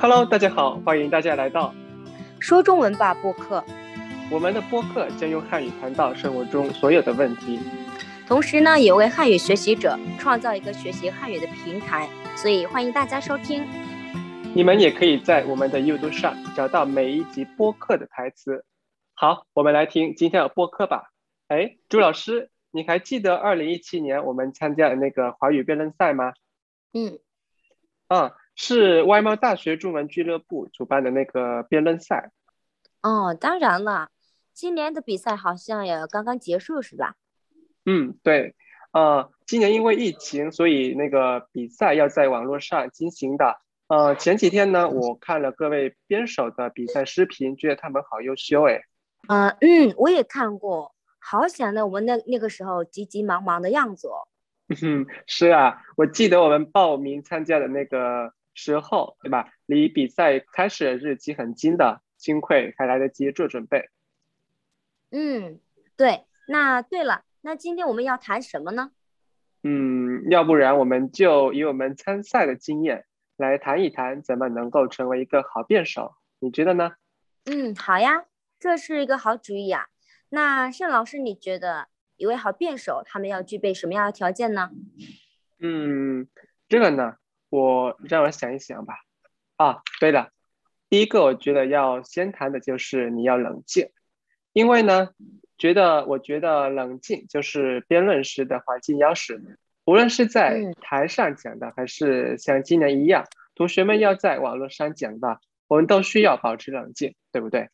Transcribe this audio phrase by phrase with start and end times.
[0.00, 1.74] Hello，大家好，欢迎大家来到
[2.38, 3.64] 说中文吧播客。
[4.30, 7.58] 我们的播客将用汉语谈到生活中所有的问题，
[8.24, 13.66] 同时呢，也为汉语学习者创造一个学习汉语的平台，所以欢迎大家收听。
[14.54, 18.64] 你们也可以在我们的 YouTube 上找到每一集播客的台词。
[19.14, 21.10] 好，我们来听今天的播客吧。
[21.48, 26.34] 哎，朱老师，你还记得二零一七年我们参加的那个华语辩论赛吗？
[26.92, 27.18] 嗯，
[28.06, 32.32] 啊，是外贸大学中文俱乐部主办的那个辩论赛。
[33.00, 34.08] 哦，当然了，
[34.52, 37.14] 今年的比赛好像也刚刚结束，是吧？
[37.86, 38.56] 嗯，对。
[38.90, 43.60] 呃，今年因为疫情，所以那个比赛要在网络上进行的。
[43.86, 48.80] 呃，前几天呢，我看了各位辩手的比赛视频，觉得他们好优秀哎。
[49.28, 54.26] 呃，嗯，我也看过，好显得我们那那个时候急急忙忙的样子哦。
[54.82, 59.52] 嗯， 是啊，我记得我们报名参加的那个时候，对吧？
[59.66, 63.88] 离比赛开始日期很近的，幸亏还来得及做准备。
[65.12, 65.60] 嗯，
[65.96, 66.24] 对。
[66.48, 68.90] 那对了，那今天我们要谈什么呢？
[69.62, 73.04] 嗯，要不然我们就以我们参赛的经验。
[73.36, 76.96] 来谈一谈怎么能够成为一个好辩手，你觉得呢？
[77.44, 78.24] 嗯，好呀，
[78.58, 79.86] 这是一个好主意啊。
[80.30, 84.70] 那盛老师，你觉得一位好辩手他们要具备什么样的条件呢？
[85.60, 86.26] 嗯，
[86.68, 87.18] 这个呢，
[87.48, 88.94] 我让我想一想吧。
[89.56, 90.30] 啊，对了，
[90.88, 93.90] 第一个我觉得要先谈的就是你要冷静，
[94.52, 95.10] 因为呢，
[95.56, 99.42] 觉得我觉得冷静就是辩论时的环境要使。
[99.84, 103.24] 无论是在台上讲的，还是像今年一样，
[103.54, 107.70] 同学们要在网络上讲的，我们都需要保持冷静，对不对？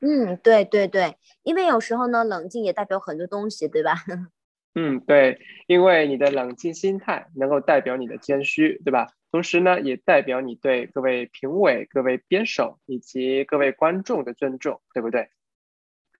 [0.00, 3.94] 嗯，对对对，因为有时候呢，冷静也代表很多东西，对吧？
[4.74, 9.08] 嗯，对，因为你的冷静心态能够代表你的谦虚，对吧？
[9.30, 15.30] 同时呢，也代表你对各位评委、各位编手以及各位观众的尊重，对不对？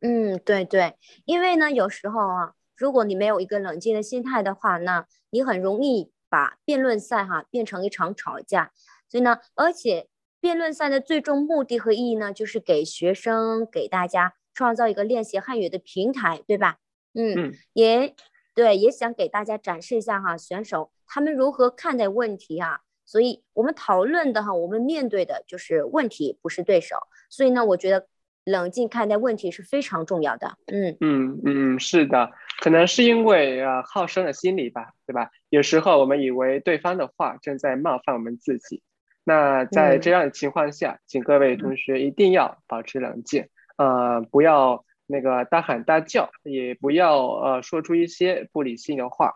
[0.00, 2.54] 嗯，对对，因为呢，有时候啊。
[2.76, 8.72] 如果你没有一个冷静的心态的话，那你很容易把辩论赛哈变成一场吵架。
[9.06, 10.08] 所以呢，而且
[10.40, 16.78] 辩论赛的最终目的和意义呢，就是给学生给大家创造一个练习汉语的平台，对吧？
[17.12, 18.14] 嗯，也
[18.54, 22.80] 对，也想给大家展示一下哈选手他们如何看待问题哈。
[23.10, 26.94] 所以我们讨论的哈，我们面对的就是问题，不是对手。
[27.28, 28.06] 所以呢，我觉得。
[28.42, 30.56] 冷静看待问题是非常重要的。
[30.66, 35.30] 嗯嗯嗯，是的，可能是因为啊好胜的心理吧，对吧？
[35.50, 38.82] 有时候我们以为对方的话正在冒犯我们自己。
[39.24, 43.46] 那在这样的情况下，请各位同学一定要保持冷静，
[43.76, 49.34] 呃，不要那个大喊大叫，也不要呃说出一些不理性的话。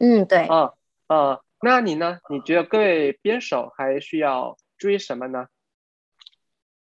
[0.00, 0.44] 嗯，对。
[0.44, 0.70] 啊
[1.08, 2.20] 啊，那你呢？
[2.28, 5.46] 你觉得各位编手还需要注意什么呢？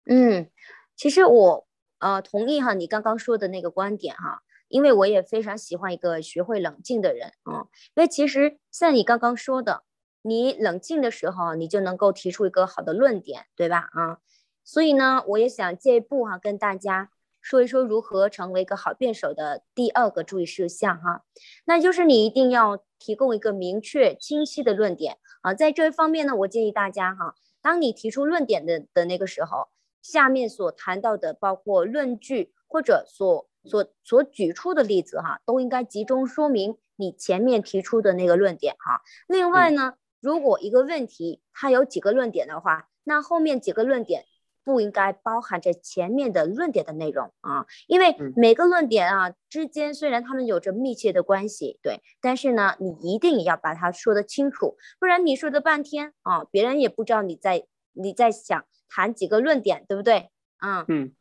[0.04, 0.50] 嗯。
[0.94, 1.66] 其实我
[1.98, 7.68] 呃同意哈你刚刚说的那个观点哈，因为我也非常喜欢一个学会冷静的人啊。
[7.94, 9.84] 因为其实像你刚刚说的，
[10.22, 13.88] 你冷静的时候，你就能够提出一个好的论点，对吧？
[13.92, 14.18] 啊，
[14.64, 17.10] 所以呢，我也想借一步哈，跟大家
[17.46, 21.22] 说一说如何成为一个好辩手的第二个注意事项哈，
[21.66, 25.54] 那就是你一定要提供一个明确清晰的论点啊。
[25.54, 29.68] 在这一方面呢，我建议大家哈，当你提出论点的的那个时候。
[30.02, 39.02] 下面所谈到的，包括论据或者所所所举出的例子，哈，都应该集中说明你前面提出的那个论点，哈。
[39.26, 44.26] 另外呢，如果一个问题它有几个论点的话，那后面几个论点
[44.66, 58.66] 不应该包含着前面的论点的内容啊，因为每个论点啊之间虽然他们有着密切的关系，对，但是呢，你一定要把它说得清楚，不然你说的半天啊，别人也不知道你在你在想。
[58.88, 60.30] 谈几个论点，对不对？
[60.64, 61.12] 嗯嗯，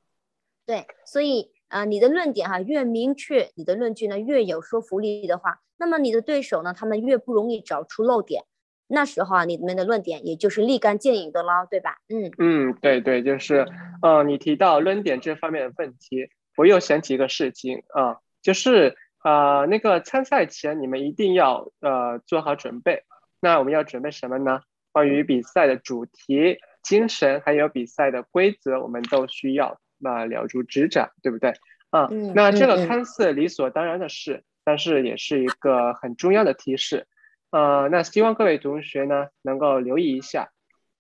[0.68, 8.44] 对，所以啊，你的论点哈越明确，你的论据呢越有说服力的话，那么你的对手呢，他们越不容易找出漏点。
[8.88, 11.98] 那时候啊，你们的论点也就是立竿见影的了，对吧？
[12.10, 13.66] 嗯嗯，对对，就是，
[14.02, 23.04] 呃，你提到论点这方面的问题，我又想起一个事情啊，就是呃，那个参赛前你们一定要呃做好准备。
[23.40, 24.62] 那我们要准备什么呢？
[24.92, 26.58] 关于比赛的主题。
[26.86, 31.52] 精神还有比赛的规则，我们都需要那了如指掌，对不对？
[31.90, 37.08] 啊，那这个看似理所当然的事，但是也是一个很重要的提示。
[37.56, 40.50] 呃，那希望各位同学呢能够留意一下。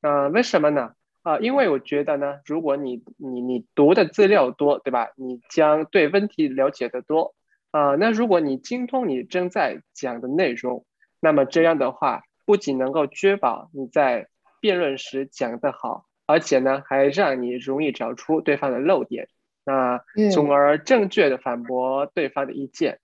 [0.01, 0.93] 呃，为什么呢？
[1.21, 5.09] 啊，因为我觉得呢，如果你你你读的资料多，对吧？
[5.17, 7.35] 你将对问题了解的多。
[7.71, 10.85] 啊，那如果你精通你正在讲的内容，
[11.19, 14.27] 那么这样的话，不仅能够确保你在
[14.61, 19.27] 辩论时讲得好，而且呢，还让你容易找出对方的漏点，
[19.65, 19.99] 那
[20.31, 22.99] 从而正确的反驳对方的意见。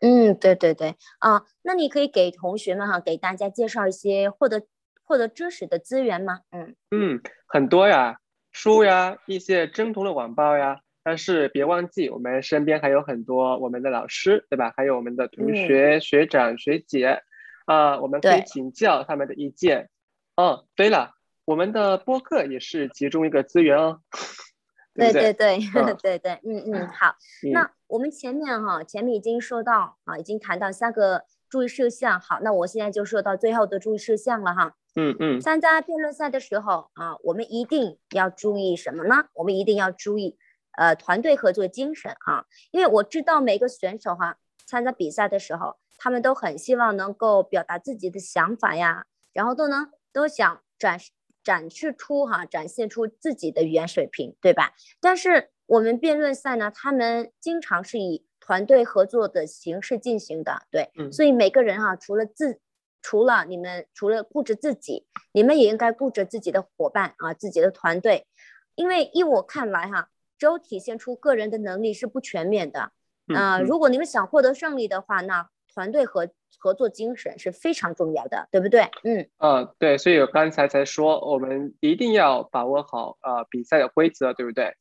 [0.00, 4.62] 嗯，对对对啊，那你可以给同学们哈，给大家介绍一些获得
[5.04, 6.40] 获得知识的资源吗？
[6.50, 8.18] 嗯嗯，很多呀，
[8.52, 10.80] 书呀，一些征途的网报呀。
[11.02, 14.72] 但是别忘记，我们身边还有很多我们的老师，对吧？
[14.76, 17.22] 还有我们的同学、学长、学姐
[17.64, 19.88] 啊，我们可以请教他们的意见。
[20.36, 21.14] 哦，对了，
[21.46, 24.02] 我们的播客也是其中一个资源哦。
[24.94, 25.58] 对对对
[26.02, 27.16] 对 对，嗯嗯，好。
[27.50, 32.20] 那我们前面哈，前面已经说到啊，已经谈到三个注意事项。
[32.20, 34.76] 好，那我现在就说到最后的注意事项了哈。
[34.94, 35.40] 嗯嗯。
[35.40, 39.24] 参加辩论赛的时候啊，我们一定要注意什么呢？
[39.34, 40.38] 我们一定要注意
[40.78, 51.10] 呃团队合作精神啊，因为我知道每个选手哈参加比赛的时候，他们都很希望能够表达自己的想法呀，然后都能都想展示。
[51.42, 54.74] 展示出哈，展现出自己的语言水平，对吧？
[55.00, 62.58] 但是我们辩论赛呢，他们经常是以团队合作的形式进行的，对，所以每个人哈，除了自，
[63.00, 68.26] 除了你们，除了顾着自己，你们也应该顾着自己的伙伴啊，自己的团队，
[68.74, 72.90] 因为依我看来哈，只有体现出个人的能力是不全面的，
[73.32, 76.28] 啊，如果你们想获得胜利的话，那团队合。
[76.62, 78.82] 合作精神是非常重要的，对不对？
[79.02, 84.74] 嗯，呃，对，所以我刚才才说，我们一定要把握好呃比赛的规则，对不对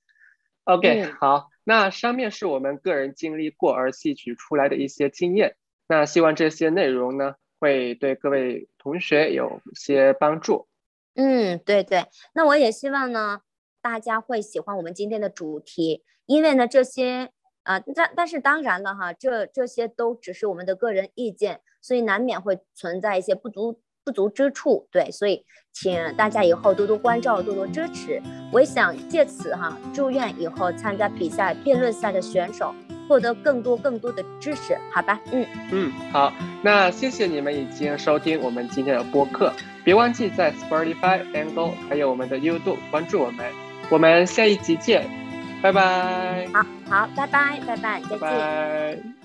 [0.70, 5.56] ？OK，好，那上面是我们个人经历过而吸取出来的一些经验，
[5.88, 10.68] 那希望这些内容呢会对各位同学有些帮助。
[11.16, 13.42] 嗯，对对，那我也希望呢
[13.82, 17.32] 大家会喜欢我们今天的主题，因为呢这些。
[17.64, 23.80] 啊，但但是当然了哈，这这些都只是我们的个人意见，所以难免会存在一些不足
[24.10, 24.88] 不足之处。
[24.92, 28.20] 对，所以请大家以后多多关照，多多支持。
[28.52, 32.74] 我也想借此哈，祝愿以后参加比赛辩论赛的选手
[33.08, 35.20] 获得更多更多的支持，好吧？
[35.32, 36.34] 嗯嗯，好，
[36.64, 39.54] 那谢谢你们已经收听我们今天的播客，
[39.84, 43.46] 别忘记在 Spotify、Angle 还有我们的 YouTube 关注我们，
[43.92, 45.08] 我们下一集见。
[45.62, 49.19] 拜拜，好好，拜拜，拜拜，再见。